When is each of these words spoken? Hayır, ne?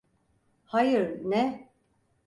Hayır, 0.65 1.19
ne? 1.23 1.71